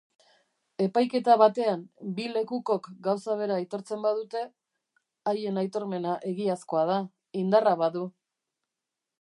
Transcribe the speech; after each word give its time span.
Epaiketa 0.85 1.33
batean 1.41 1.83
bi 2.19 2.25
lekukok 2.37 2.89
gauza 3.09 3.35
bera 3.43 3.59
aitortzen 3.63 4.03
badute, 4.07 4.43
haien 5.33 5.63
aitormena 5.65 6.17
egiazkoa 6.35 6.89
da, 6.95 6.99
indarra 7.45 7.77
badu. 7.85 8.09